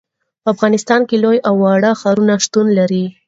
[0.43, 3.05] په افغانستان کې لوی او واړه ښارونه شتون لري.